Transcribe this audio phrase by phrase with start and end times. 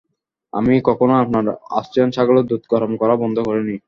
[0.53, 1.45] আমি কখনই আপনার
[1.71, 3.75] অস্ট্রিয়ান ছাগলের দুধ গরম করা বন্ধ করিনি।